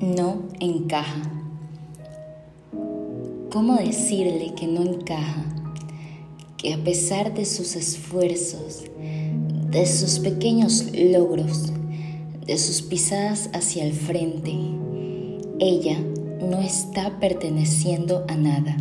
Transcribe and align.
No 0.00 0.42
encaja. 0.58 1.22
¿Cómo 3.52 3.76
decirle 3.76 4.54
que 4.56 4.66
no 4.66 4.82
encaja? 4.82 5.44
Que 6.56 6.74
a 6.74 6.82
pesar 6.82 7.32
de 7.32 7.44
sus 7.44 7.76
esfuerzos, 7.76 8.84
de 9.70 9.86
sus 9.86 10.18
pequeños 10.18 10.86
logros, 10.92 11.72
de 12.44 12.58
sus 12.58 12.82
pisadas 12.82 13.50
hacia 13.52 13.84
el 13.84 13.92
frente, 13.92 14.52
ella 15.60 16.00
no 16.40 16.60
está 16.60 17.20
perteneciendo 17.20 18.24
a 18.26 18.34
nada. 18.34 18.76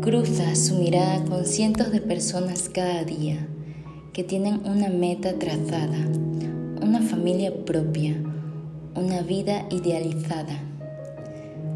Cruza 0.00 0.54
su 0.54 0.76
mirada 0.76 1.22
con 1.26 1.44
cientos 1.44 1.92
de 1.92 2.00
personas 2.00 2.70
cada 2.70 3.04
día 3.04 3.46
que 4.14 4.24
tienen 4.24 4.66
una 4.66 4.88
meta 4.88 5.38
trazada, 5.38 5.98
familia 7.28 7.52
propia, 7.66 8.16
una 8.96 9.20
vida 9.20 9.66
idealizada. 9.70 10.62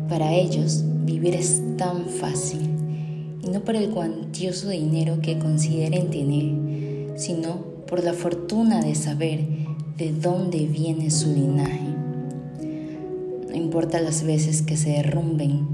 Para 0.09 0.33
ellos 0.33 0.83
vivir 1.05 1.35
es 1.37 1.61
tan 1.77 2.07
fácil 2.07 2.71
y 3.45 3.51
no 3.51 3.61
por 3.61 3.77
el 3.77 3.91
cuantioso 3.91 4.71
dinero 4.71 5.21
que 5.21 5.39
consideren 5.39 6.09
tener, 6.09 7.19
sino 7.21 7.57
por 7.87 8.03
la 8.03 8.15
fortuna 8.15 8.81
de 8.81 8.95
saber 8.95 9.41
de 9.99 10.15
dónde 10.15 10.65
viene 10.65 11.11
su 11.11 11.35
linaje. 11.35 11.91
No 13.51 13.55
importa 13.55 14.01
las 14.01 14.23
veces 14.23 14.63
que 14.63 14.79
se 14.79 14.93
derrumben, 14.93 15.67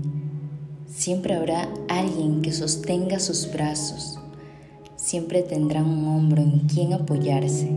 siempre 0.89 1.34
habrá 1.34 1.73
alguien 1.87 2.42
que 2.42 2.51
sostenga 2.51 3.20
sus 3.20 3.53
brazos, 3.53 4.19
siempre 4.97 5.42
tendrán 5.42 5.87
un 5.87 6.09
hombro 6.09 6.42
en 6.42 6.67
quien 6.67 6.95
apoyarse 6.95 7.70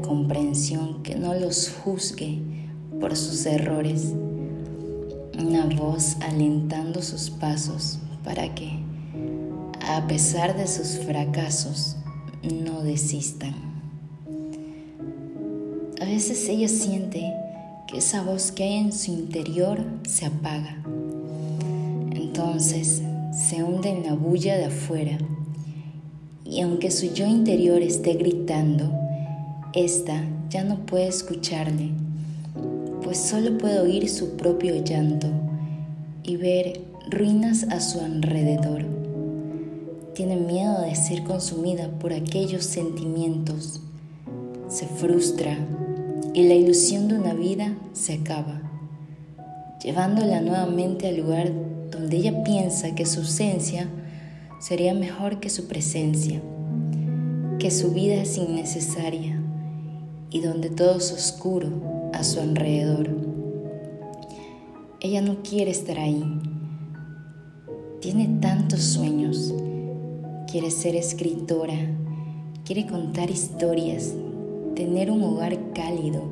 comprensión 0.00 1.02
que 1.02 1.14
no 1.14 1.34
los 1.34 1.70
juzgue 1.70 2.40
por 3.00 3.16
sus 3.16 3.44
errores, 3.46 4.12
una 5.38 5.66
voz 5.66 6.16
alentando 6.20 7.02
sus 7.02 7.30
pasos 7.30 7.98
para 8.24 8.54
que, 8.54 8.78
a 9.86 10.06
pesar 10.06 10.56
de 10.56 10.66
sus 10.66 10.98
fracasos, 11.00 11.96
no 12.42 12.82
desistan. 12.82 13.54
A 16.00 16.04
veces 16.04 16.48
ella 16.48 16.68
siente 16.68 17.32
que 17.86 17.98
esa 17.98 18.22
voz 18.22 18.52
que 18.52 18.64
hay 18.64 18.74
en 18.74 18.92
su 18.92 19.12
interior 19.12 19.84
se 20.06 20.26
apaga. 20.26 20.82
Entonces 22.12 23.02
se 23.32 23.62
hunde 23.62 23.90
en 23.90 24.04
la 24.04 24.14
bulla 24.14 24.56
de 24.56 24.66
afuera 24.66 25.18
y 26.44 26.60
aunque 26.60 26.90
su 26.90 27.06
yo 27.14 27.26
interior 27.26 27.80
esté 27.80 28.12
gritando, 28.12 28.92
esta 29.74 30.22
ya 30.50 30.64
no 30.64 30.84
puede 30.84 31.08
escucharle, 31.08 31.92
pues 33.02 33.16
solo 33.16 33.56
puede 33.56 33.80
oír 33.80 34.06
su 34.10 34.36
propio 34.36 34.84
llanto 34.84 35.28
y 36.22 36.36
ver 36.36 36.82
ruinas 37.10 37.64
a 37.70 37.80
su 37.80 38.00
alrededor. 38.00 38.84
Tiene 40.14 40.36
miedo 40.36 40.82
de 40.82 40.94
ser 40.94 41.22
consumida 41.24 41.88
por 41.88 42.12
aquellos 42.12 42.66
sentimientos. 42.66 43.80
Se 44.68 44.86
frustra 44.86 45.56
y 46.34 46.42
la 46.42 46.54
ilusión 46.54 47.08
de 47.08 47.14
una 47.14 47.32
vida 47.32 47.74
se 47.94 48.12
acaba, 48.12 48.60
llevándola 49.82 50.42
nuevamente 50.42 51.08
al 51.08 51.16
lugar 51.16 51.50
donde 51.90 52.18
ella 52.18 52.44
piensa 52.44 52.94
que 52.94 53.06
su 53.06 53.20
ausencia 53.20 53.88
sería 54.60 54.92
mejor 54.92 55.40
que 55.40 55.48
su 55.48 55.66
presencia, 55.66 56.42
que 57.58 57.70
su 57.70 57.92
vida 57.92 58.16
es 58.16 58.36
innecesaria 58.36 59.41
y 60.32 60.40
donde 60.40 60.70
todo 60.70 60.96
es 60.96 61.12
oscuro 61.12 61.68
a 62.14 62.24
su 62.24 62.40
alrededor. 62.40 63.10
Ella 65.00 65.20
no 65.20 65.42
quiere 65.42 65.70
estar 65.70 65.98
ahí. 65.98 66.24
Tiene 68.00 68.38
tantos 68.40 68.80
sueños. 68.80 69.54
Quiere 70.50 70.70
ser 70.70 70.96
escritora, 70.96 71.74
quiere 72.64 72.86
contar 72.86 73.30
historias, 73.30 74.14
tener 74.74 75.10
un 75.10 75.22
hogar 75.22 75.72
cálido 75.72 76.22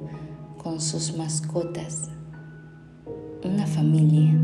con 0.63 0.81
sus 0.81 1.17
mascotas, 1.17 2.11
una 3.43 3.67
familia. 3.67 4.39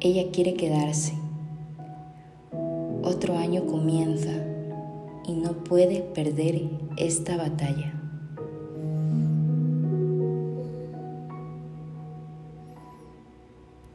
Ella 0.00 0.30
quiere 0.30 0.54
quedarse. 0.54 1.14
Otro 3.02 3.38
año 3.38 3.66
comienza 3.66 4.49
y 5.30 5.34
no 5.34 5.52
puede 5.52 6.00
perder 6.00 6.60
esta 6.96 7.36
batalla. 7.36 7.99